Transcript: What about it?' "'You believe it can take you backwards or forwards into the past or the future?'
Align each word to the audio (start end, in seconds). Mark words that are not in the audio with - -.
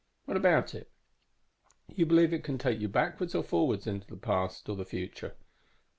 What 0.25 0.35
about 0.35 0.73
it?' 0.73 0.89
"'You 1.93 2.07
believe 2.07 2.33
it 2.33 2.43
can 2.43 2.57
take 2.57 2.79
you 2.81 2.87
backwards 2.87 3.35
or 3.35 3.43
forwards 3.43 3.85
into 3.85 4.07
the 4.07 4.17
past 4.17 4.67
or 4.67 4.75
the 4.75 4.83
future?' 4.83 5.35